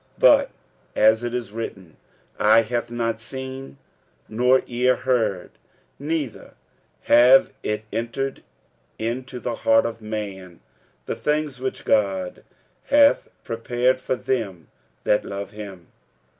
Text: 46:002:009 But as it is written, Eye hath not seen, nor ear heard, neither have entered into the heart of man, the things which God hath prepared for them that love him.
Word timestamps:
46:002:009 0.19 0.19
But 0.19 0.51
as 0.95 1.23
it 1.23 1.33
is 1.35 1.51
written, 1.51 1.95
Eye 2.39 2.63
hath 2.63 2.89
not 2.89 3.21
seen, 3.21 3.77
nor 4.27 4.63
ear 4.65 4.95
heard, 4.95 5.51
neither 5.99 6.55
have 7.03 7.51
entered 7.93 8.41
into 8.97 9.39
the 9.39 9.55
heart 9.57 9.85
of 9.85 10.01
man, 10.01 10.59
the 11.05 11.15
things 11.15 11.59
which 11.59 11.85
God 11.85 12.43
hath 12.85 13.29
prepared 13.43 13.99
for 13.99 14.15
them 14.15 14.69
that 15.03 15.23
love 15.23 15.51
him. 15.51 15.85